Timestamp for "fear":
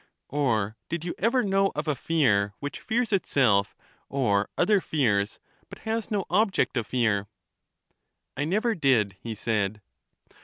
1.93-2.55, 6.87-7.27